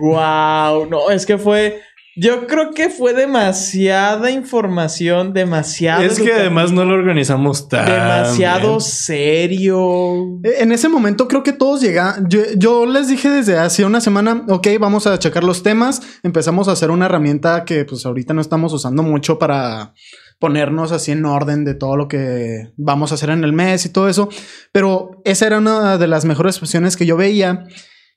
[0.00, 1.82] Wow, no, es que fue.
[2.16, 6.02] Yo creo que fue demasiada información, demasiado.
[6.02, 8.80] Es que además no lo organizamos tan Demasiado bien.
[8.80, 10.38] serio.
[10.44, 12.28] Eh, En ese momento creo que todos llegaban.
[12.28, 16.02] Yo, yo les dije desde hace una semana, ok, vamos a checar los temas.
[16.22, 19.92] Empezamos a hacer una herramienta que pues ahorita no estamos usando mucho para
[20.38, 23.88] ponernos así en orden de todo lo que vamos a hacer en el mes y
[23.88, 24.28] todo eso.
[24.72, 27.64] Pero esa era una de las mejores opciones que yo veía.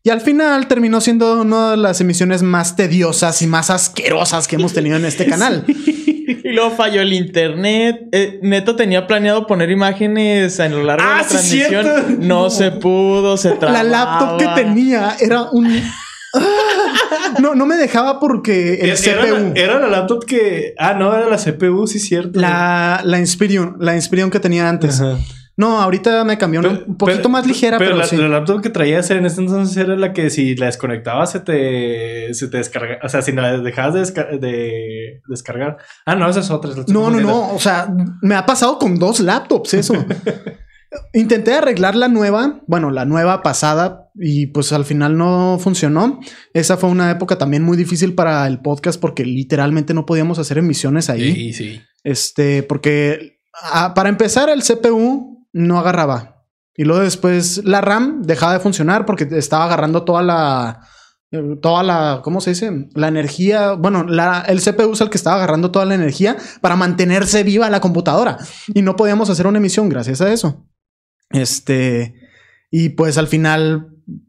[0.03, 4.55] Y al final terminó siendo una de las emisiones más tediosas y más asquerosas que
[4.55, 5.65] hemos tenido en este canal.
[5.67, 8.07] Y luego falló el internet.
[8.13, 11.69] Eh, Neto tenía planeado poner imágenes a lo largo de Ah, la sí, transmisión.
[11.69, 12.09] cierto.
[12.19, 12.49] No, No.
[12.49, 13.83] se pudo, se La trababa.
[13.83, 15.67] laptop que tenía era un...
[17.39, 19.53] No, no me dejaba porque el Era, CPU...
[19.55, 20.73] la, era la laptop que.
[20.77, 22.39] Ah, no, era la CPU, sí, cierto.
[22.39, 24.99] La, la Inspiron, la Inspiron que tenía antes.
[25.01, 25.17] Ajá.
[25.57, 28.15] No, ahorita me cambió un poquito más ligera, pero, la, sí.
[28.15, 32.31] la laptop que traías en ese entonces era la que si la desconectabas se te,
[32.35, 32.99] se te descarga.
[33.03, 35.77] O sea, si la dejabas de, desca- de descargar.
[36.05, 36.71] Ah, no, esa es otra.
[36.71, 37.55] la estoy No, no, no.
[37.55, 37.91] O sea,
[38.21, 39.93] me ha pasado con dos laptops eso.
[41.13, 46.19] Intenté arreglar la nueva, bueno, la nueva pasada, y pues al final no funcionó.
[46.53, 50.59] Esa fue una época también muy difícil para el podcast porque literalmente no podíamos hacer
[50.59, 51.33] emisiones ahí.
[51.33, 51.81] Sí, sí.
[52.03, 56.45] Este, porque ah, para empezar, el CPU no agarraba.
[56.75, 60.81] Y luego después la RAM dejaba de funcionar porque estaba agarrando toda la.
[61.31, 62.21] eh, Toda la.
[62.23, 62.87] ¿Cómo se dice?
[62.93, 63.71] La energía.
[63.73, 67.69] Bueno, la, el CPU es el que estaba agarrando toda la energía para mantenerse viva
[67.69, 68.37] la computadora.
[68.73, 70.67] Y no podíamos hacer una emisión gracias a eso.
[71.31, 72.13] Este.
[72.69, 73.87] Y pues al final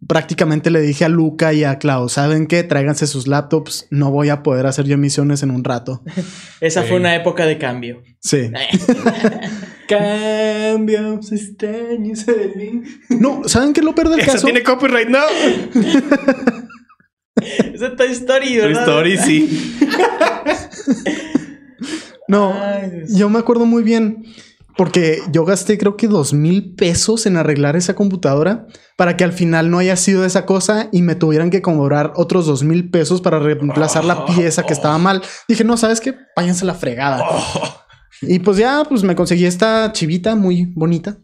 [0.08, 2.62] prácticamente le dije a Luca y a Clau, ¿saben qué?
[2.64, 3.86] Tráiganse sus laptops.
[3.90, 6.02] No voy a poder hacer yo emisiones en un rato.
[6.60, 6.88] Esa Sí.
[6.88, 8.02] fue una época de cambio.
[8.20, 8.50] Sí.
[9.88, 12.82] Cambios año se de mí.
[13.08, 14.44] No, ¿saben qué es lo peor del Esa caso?
[14.44, 15.24] tiene copyright, no.
[17.74, 18.82] Esa Toy Story, Toy ¿verdad?
[18.82, 19.78] Story, sí.
[22.30, 24.26] No, Ay, yo me acuerdo muy bien
[24.76, 28.66] porque yo gasté creo que dos mil pesos en arreglar esa computadora
[28.98, 32.44] para que al final no haya sido esa cosa y me tuvieran que cobrar otros
[32.44, 35.22] dos mil pesos para reemplazar la pieza que estaba mal.
[35.48, 36.16] Dije, no, ¿sabes qué?
[36.36, 37.24] Váyanse a la fregada.
[38.22, 41.18] Y pues ya, pues me conseguí esta chivita muy bonita.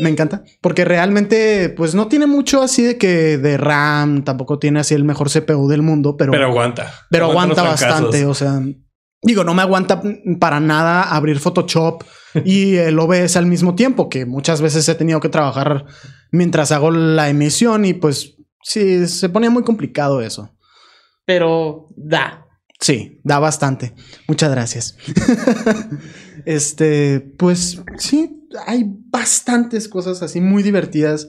[0.00, 0.44] Me encanta.
[0.60, 5.04] Porque realmente, pues no tiene mucho así de que de RAM, tampoco tiene así el
[5.04, 6.92] mejor CPU del mundo, pero, Pero pero, aguanta.
[7.12, 8.26] aguanta bastante.
[8.26, 8.60] O sea,
[9.22, 10.02] digo, no me aguanta
[10.38, 12.04] para nada abrir Photoshop
[12.44, 15.86] y el OBS al mismo tiempo, que muchas veces he tenido que trabajar
[16.30, 20.50] mientras hago la emisión y pues sí, se ponía muy complicado eso.
[21.24, 22.45] Pero da.
[22.80, 23.94] Sí, da bastante.
[24.28, 24.96] Muchas gracias.
[26.44, 31.28] este, pues sí, hay bastantes cosas así muy divertidas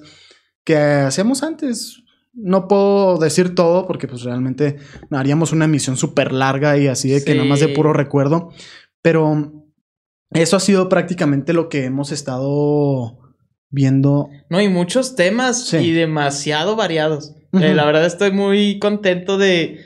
[0.64, 2.04] que hacíamos antes.
[2.34, 4.78] No puedo decir todo porque pues realmente
[5.12, 8.52] haríamos una emisión súper larga y así de que nada más de puro recuerdo.
[9.02, 9.66] Pero
[10.32, 13.18] eso ha sido prácticamente lo que hemos estado
[13.70, 14.30] viendo.
[14.50, 15.78] No, y muchos temas Sí.
[15.78, 17.34] y demasiado variados.
[17.54, 19.80] Eh, la verdad estoy muy contento de,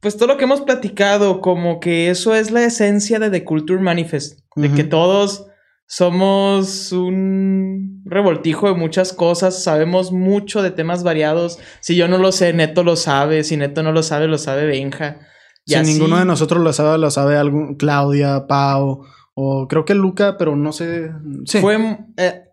[0.00, 3.80] pues todo lo que hemos platicado, como que eso es la esencia de The Culture
[3.80, 5.46] Manifest, de que todos
[5.86, 11.58] somos un revoltijo de muchas cosas, sabemos mucho de temas variados.
[11.80, 14.66] Si yo no lo sé, Neto lo sabe, si Neto no lo sabe, lo sabe
[14.66, 15.18] Benja.
[15.66, 19.02] Y Si así- ninguno de nosotros lo sabe, lo sabe algún, Claudia, Pau
[19.34, 21.10] o creo que Luca, pero no sé.
[21.44, 21.58] Sí.
[21.58, 21.76] Fue.
[22.16, 22.44] eh,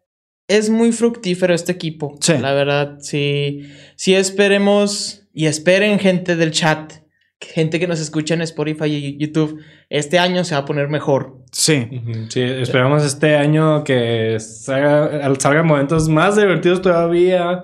[0.47, 2.15] es muy fructífero este equipo.
[2.21, 2.33] Sí.
[2.39, 3.69] La verdad, sí.
[3.95, 6.93] Sí, esperemos y esperen, gente del chat,
[7.39, 9.59] gente que nos escucha en Spotify y YouTube.
[9.89, 11.37] Este año se va a poner mejor.
[11.51, 11.87] Sí.
[12.29, 17.63] Sí, esperamos este año que salga- salgan momentos más divertidos todavía,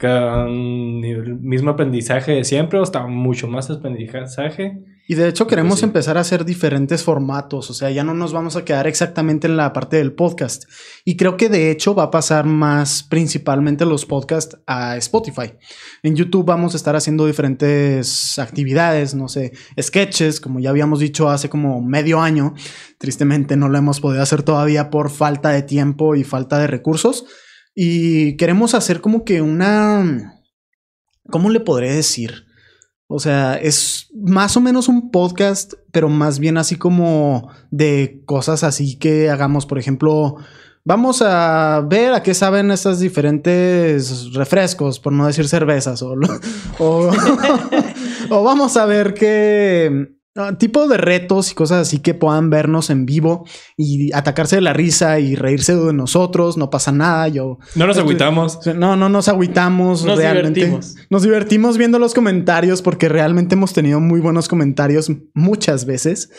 [0.00, 4.78] con el mismo aprendizaje de siempre, o hasta mucho más aprendizaje.
[5.08, 5.84] Y de hecho queremos sí.
[5.84, 9.56] empezar a hacer diferentes formatos, o sea, ya no nos vamos a quedar exactamente en
[9.56, 10.64] la parte del podcast.
[11.04, 15.54] Y creo que de hecho va a pasar más principalmente los podcasts a Spotify.
[16.04, 21.28] En YouTube vamos a estar haciendo diferentes actividades, no sé, sketches, como ya habíamos dicho
[21.28, 22.54] hace como medio año.
[22.98, 27.24] Tristemente no lo hemos podido hacer todavía por falta de tiempo y falta de recursos.
[27.74, 30.38] Y queremos hacer como que una...
[31.30, 32.44] ¿Cómo le podré decir?
[33.12, 38.64] O sea, es más o menos un podcast, pero más bien así como de cosas
[38.64, 39.66] así que hagamos.
[39.66, 40.36] Por ejemplo,
[40.84, 46.14] vamos a ver a qué saben estas diferentes refrescos, por no decir cervezas, o,
[46.78, 47.10] o,
[48.30, 50.16] o vamos a ver qué
[50.58, 54.72] tipo de retos y cosas así que puedan vernos en vivo y atacarse de la
[54.72, 56.56] risa y reírse de nosotros.
[56.56, 57.28] No pasa nada.
[57.28, 58.58] Yo No nos agüitamos.
[58.74, 60.60] No, no nos agüitamos Nos realmente.
[60.60, 60.96] divertimos.
[61.10, 66.30] Nos divertimos viendo los comentarios porque realmente hemos tenido muy buenos comentarios muchas veces.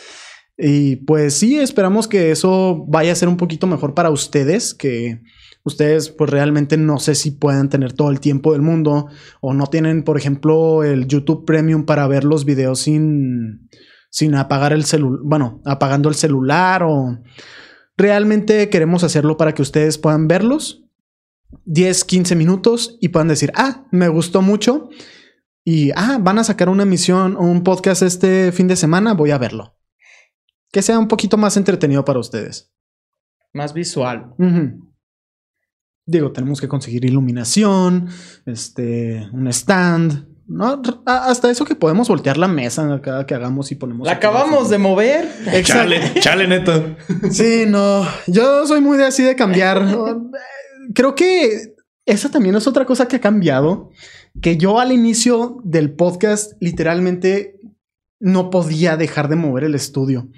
[0.56, 5.20] Y pues sí, esperamos que eso vaya a ser un poquito mejor para ustedes, que
[5.64, 9.08] ustedes pues realmente no sé si puedan tener todo el tiempo del mundo
[9.40, 13.68] o no tienen, por ejemplo, el YouTube Premium para ver los videos sin,
[14.14, 17.18] sin apagar el celular, bueno, apagando el celular o
[17.96, 20.84] realmente queremos hacerlo para que ustedes puedan verlos
[21.64, 24.88] 10, 15 minutos y puedan decir, ah, me gustó mucho
[25.64, 29.32] y, ah, van a sacar una emisión o un podcast este fin de semana, voy
[29.32, 29.76] a verlo.
[30.70, 32.72] Que sea un poquito más entretenido para ustedes.
[33.52, 34.32] Más visual.
[36.06, 38.10] Digo, tenemos que conseguir iluminación,
[38.46, 43.76] este, un stand, No, hasta eso que podemos voltear la mesa cada que hagamos y
[43.76, 44.06] ponemos.
[44.06, 45.28] La acabamos de mover.
[45.62, 46.96] Chale, chale, neto.
[47.30, 48.06] Sí, no.
[48.26, 49.86] Yo soy muy de así de cambiar.
[50.94, 53.90] Creo que esa también es otra cosa que ha cambiado.
[54.42, 57.58] Que yo al inicio del podcast literalmente
[58.20, 60.28] no podía dejar de mover el estudio.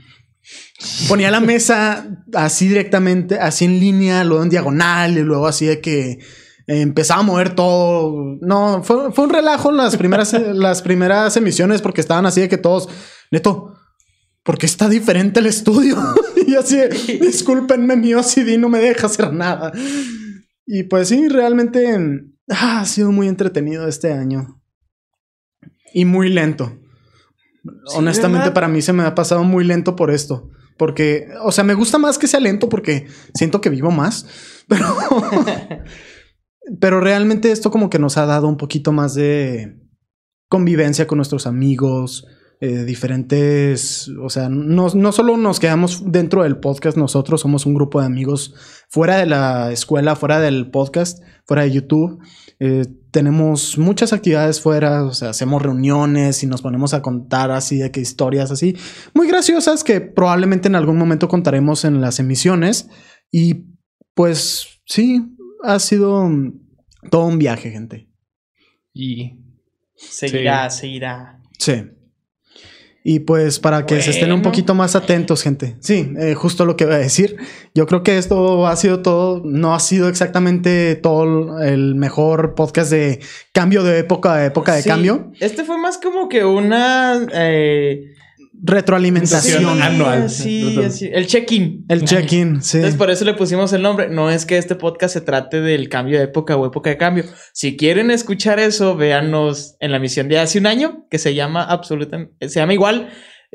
[1.08, 5.80] Ponía la mesa así directamente, así en línea, luego en diagonal y luego así de
[5.80, 6.18] que
[6.66, 8.38] empezaba a mover todo.
[8.40, 12.58] No, fue, fue un relajo las primeras, las primeras emisiones porque estaban así de que
[12.58, 12.88] todos,
[13.30, 13.74] neto,
[14.42, 15.96] ¿por qué está diferente el estudio?
[16.46, 16.76] y así,
[17.20, 19.72] discúlpenme, mi OCD no me deja hacer nada.
[20.66, 21.96] Y pues sí, realmente
[22.50, 24.60] ah, ha sido muy entretenido este año.
[25.92, 26.78] Y muy lento.
[27.62, 28.54] Sí, Honestamente, ¿verdad?
[28.54, 30.50] para mí se me ha pasado muy lento por esto.
[30.76, 34.26] Porque, o sea, me gusta más que sea lento porque siento que vivo más.
[34.68, 34.84] Pero,
[36.80, 39.80] pero realmente esto como que nos ha dado un poquito más de
[40.48, 42.26] convivencia con nuestros amigos,
[42.58, 47.74] eh, diferentes, o sea, no, no solo nos quedamos dentro del podcast, nosotros somos un
[47.74, 48.54] grupo de amigos
[48.88, 52.18] fuera de la escuela, fuera del podcast, fuera de YouTube.
[52.58, 57.76] Eh, tenemos muchas actividades fuera, o sea, hacemos reuniones y nos ponemos a contar así
[57.76, 58.74] de que historias así
[59.12, 62.88] muy graciosas que probablemente en algún momento contaremos en las emisiones.
[63.30, 63.66] Y
[64.14, 66.60] pues sí, ha sido mm,
[67.10, 68.08] todo un viaje, gente.
[68.92, 69.38] Y
[69.94, 71.40] Seguirá, seguirá.
[71.58, 71.84] Sí.
[73.08, 75.76] Y pues para que se estén un poquito más atentos, gente.
[75.80, 77.36] Sí, eh, justo lo que iba a decir.
[77.72, 82.90] Yo creo que esto ha sido todo, no ha sido exactamente todo el mejor podcast
[82.90, 83.20] de
[83.52, 85.30] cambio de época, época de Sí, cambio.
[85.38, 87.24] Este fue más como que una.
[87.32, 88.12] eh,
[88.66, 89.62] Retroalimentación.
[89.62, 90.28] Sí, anual.
[90.28, 91.84] Sí, el check-in.
[91.88, 92.78] El check-in, sí.
[92.78, 94.08] Entonces, por eso le pusimos el nombre.
[94.08, 97.24] No es que este podcast se trate del cambio de época o época de cambio.
[97.52, 101.62] Si quieren escuchar eso, véanos en la misión de hace un año, que se llama
[101.62, 103.08] absolutamente, se llama igual.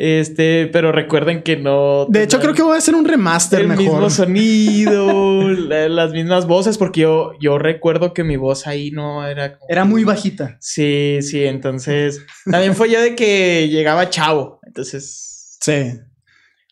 [0.04, 2.08] Este, pero recuerden que no.
[2.10, 3.84] De hecho, creo que voy a hacer un remaster el mejor.
[3.86, 9.28] mismo sonido, la- las mismas voces, porque yo, yo recuerdo que mi voz ahí no
[9.28, 9.60] era.
[9.60, 10.58] como- Era muy bajita.
[10.60, 12.20] Sí, sí, entonces.
[12.50, 14.60] También fue ya de que llegaba chavo.
[14.66, 15.58] Entonces.
[15.62, 15.92] Sí.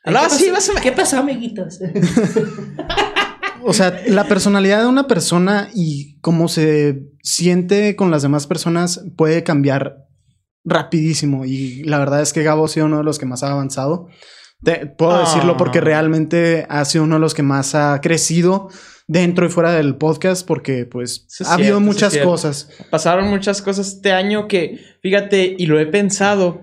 [0.03, 0.83] Hablaba ¿Qué así, pasó- más o menos.
[0.83, 1.79] ¿Qué pasó, amiguitos?
[3.61, 9.03] O sea, la personalidad de una persona y cómo se siente con las demás personas
[9.17, 10.07] puede cambiar
[10.69, 11.45] rapidísimo.
[11.45, 14.07] Y la verdad es que Gabo ha sido uno de los que más ha avanzado.
[14.63, 15.19] Te- puedo Ah.
[15.21, 18.69] decirlo porque realmente ha sido uno de los que más ha crecido
[19.07, 22.69] dentro y fuera del podcast porque pues es ha habido cierto, muchas cosas.
[22.91, 26.61] Pasaron muchas cosas este año que, fíjate, y lo he pensado,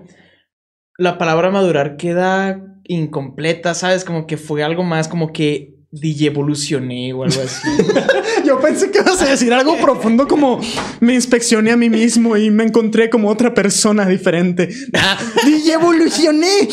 [0.97, 4.05] la palabra madurar queda incompleta, ¿sabes?
[4.05, 7.67] Como que fue algo más como que evolucioné o algo así.
[8.45, 10.59] Yo pensé que ibas a decir algo profundo como
[10.99, 14.69] me inspeccioné a mí mismo y me encontré como otra persona diferente.
[14.93, 16.67] Ah, y evolucioné.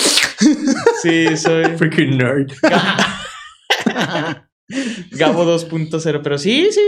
[1.02, 2.52] sí, soy freaking nerd.
[5.12, 6.80] Gabo 2.0, pero sí, sí,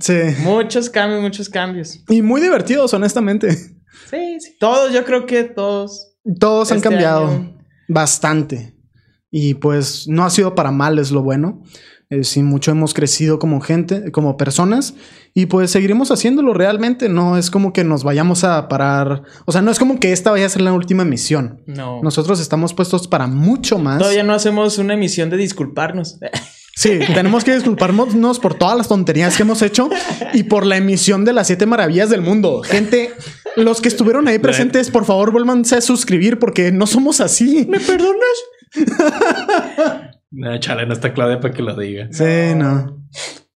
[0.00, 0.14] Sí.
[0.42, 2.00] muchos cambios, muchos cambios.
[2.08, 3.52] Y muy divertidos, honestamente.
[3.52, 6.16] Sí, sí, todos, yo creo que todos.
[6.40, 7.58] Todos han Este cambiado año.
[7.88, 8.73] bastante.
[9.36, 11.60] Y pues no ha sido para mal, es lo bueno.
[12.08, 14.94] Eh, sí, mucho hemos crecido como gente, como personas.
[15.34, 17.08] Y pues seguiremos haciéndolo realmente.
[17.08, 19.22] No es como que nos vayamos a parar.
[19.44, 21.62] O sea, no es como que esta vaya a ser la última misión.
[21.66, 22.00] No.
[22.00, 23.98] Nosotros estamos puestos para mucho más.
[23.98, 26.20] Todavía no hacemos una emisión de disculparnos.
[26.76, 29.88] Sí, tenemos que disculparnos por todas las tonterías que hemos hecho
[30.32, 32.62] y por la emisión de las siete maravillas del mundo.
[32.64, 33.12] Gente,
[33.54, 37.64] los que estuvieron ahí presentes, por favor, vuélvanse a suscribir porque no somos así.
[37.70, 38.38] ¿Me perdonas?
[40.36, 42.08] Nah, chale, no está Claudia para que lo diga.
[42.10, 43.06] Sí, no.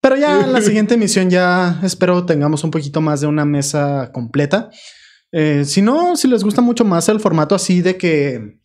[0.00, 4.12] Pero ya en la siguiente emisión ya espero tengamos un poquito más de una mesa
[4.12, 4.70] completa.
[5.32, 8.60] Eh, si no, si les gusta mucho más el formato así de que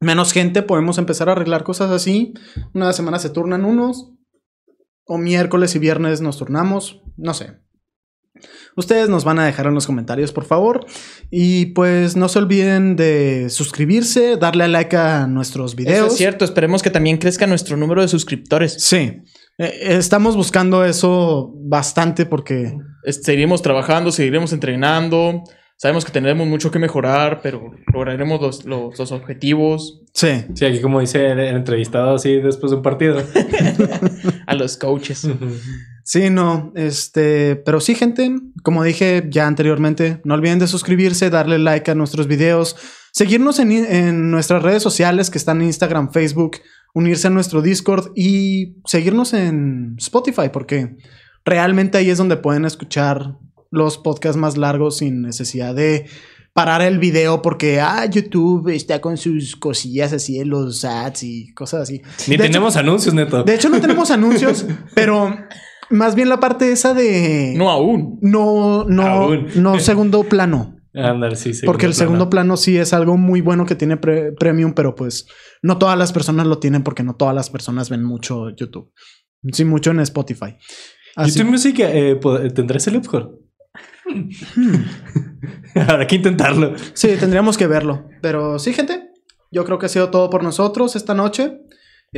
[0.00, 2.34] menos gente, podemos empezar a arreglar cosas así.
[2.74, 4.12] Una semana se turnan unos.
[5.06, 7.00] O miércoles y viernes nos turnamos.
[7.16, 7.58] No sé.
[8.76, 10.84] Ustedes nos van a dejar en los comentarios, por favor.
[11.30, 15.96] Y pues no se olviden de suscribirse, darle a like a nuestros videos.
[15.98, 18.74] Eso es cierto, esperemos que también crezca nuestro número de suscriptores.
[18.78, 19.22] Sí.
[19.58, 22.76] Eh, estamos buscando eso bastante porque
[23.08, 25.42] Seguiremos trabajando, seguiremos entrenando.
[25.78, 30.80] Sabemos que tenemos mucho que mejorar, pero lograremos los, los- los objetivos sí, Sí, aquí
[30.80, 33.22] como dice el, el entrevistado así después de un partido.
[34.46, 35.28] a los coaches.
[36.06, 41.58] Sí, no, este, pero sí, gente, como dije ya anteriormente, no olviden de suscribirse, darle
[41.58, 42.76] like a nuestros videos,
[43.12, 46.58] seguirnos en, en nuestras redes sociales que están en Instagram, Facebook,
[46.94, 50.96] unirse a nuestro Discord y seguirnos en Spotify porque
[51.44, 53.36] realmente ahí es donde pueden escuchar
[53.70, 56.06] los podcasts más largos sin necesidad de
[56.56, 61.52] parar el video porque, ah, YouTube está con sus cosillas así en los ads y
[61.52, 62.00] cosas así.
[62.28, 63.42] Ni De tenemos anuncios, neto.
[63.42, 65.36] De hecho, no tenemos anuncios, pero
[65.90, 67.54] más bien la parte esa de...
[67.56, 68.18] No aún.
[68.22, 69.46] No, no, Aún.
[69.56, 70.72] no segundo plano.
[70.94, 74.72] Andar, sí, porque el segundo plano sí es algo muy bueno que tiene pre- premium,
[74.72, 75.26] pero pues
[75.62, 78.90] no todas las personas lo tienen porque no todas las personas ven mucho YouTube.
[79.52, 80.56] Sí, mucho en Spotify.
[81.14, 83.26] Así- YouTube Music eh, pod- tendrá ese loophole.
[85.74, 86.74] Habrá que intentarlo.
[86.94, 88.08] Sí, tendríamos que verlo.
[88.22, 89.10] Pero sí, gente,
[89.50, 91.60] yo creo que ha sido todo por nosotros esta noche.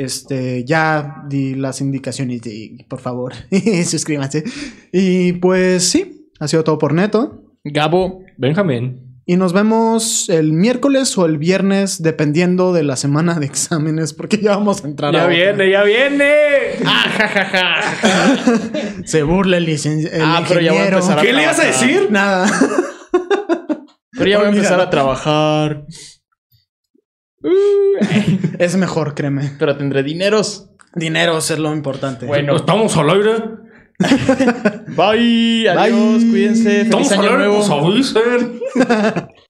[0.04, 3.32] Este, ya di las indicaciones de, por favor,
[3.84, 4.44] suscríbanse.
[4.92, 7.42] Y pues sí, ha sido todo por Neto.
[7.64, 9.04] Gabo, Benjamín.
[9.26, 14.38] Y nos vemos el miércoles o el viernes, dependiendo de la semana de exámenes, porque
[14.38, 15.34] ya vamos a entrar a Ya otra.
[15.36, 16.32] viene, ya viene.
[19.04, 20.16] Se burla el licenciado.
[20.24, 22.08] Ah, pero ya voy a empezar a ¿Qué le ibas a decir?
[22.10, 22.46] Nada.
[24.12, 25.84] Pero ya voy a empezar a trabajar.
[28.58, 29.52] es mejor, créeme.
[29.58, 30.70] Pero tendré dineros.
[30.94, 32.26] Dinero es lo importante.
[32.26, 32.56] Bueno.
[32.56, 33.34] Estamos al aire.
[34.96, 35.68] Bye.
[35.68, 36.22] Adiós.
[36.22, 36.30] Bye.
[36.30, 36.62] Cuídense.
[36.70, 37.38] Feliz Estamos al año aire.
[37.48, 37.92] nuevo.
[37.92, 38.14] Pues.